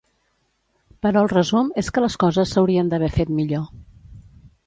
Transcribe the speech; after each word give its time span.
Però 1.05 1.21
el 1.25 1.29
resum 1.33 1.69
és 1.83 1.91
que 1.97 2.03
les 2.05 2.17
coses 2.25 2.55
s’haurien 2.55 2.91
d’haver 2.93 3.13
fet 3.19 3.35
millor. 3.41 3.67